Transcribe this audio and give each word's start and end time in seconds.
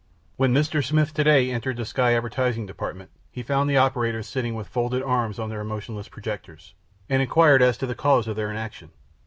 When 0.35 0.51
Mr. 0.51 0.83
Smith 0.83 1.13
to 1.13 1.23
day 1.23 1.51
entered 1.51 1.77
the 1.77 1.85
sky 1.85 2.15
advertising 2.15 2.65
department, 2.65 3.11
he 3.29 3.43
found 3.43 3.69
the 3.69 3.77
operators 3.77 4.25
sitting 4.27 4.55
with 4.55 4.67
folded 4.67 5.03
arms 5.03 5.37
at 5.39 5.47
their 5.49 5.63
motionless 5.63 6.07
projectors, 6.09 6.73
and 7.07 7.21
inquired 7.21 7.61
as 7.61 7.77
to 7.77 7.85
the 7.85 7.93
cause 7.93 8.27
of 8.27 8.35
their 8.35 8.49
inaction. 8.49 8.89